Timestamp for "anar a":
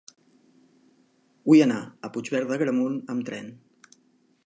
1.67-2.11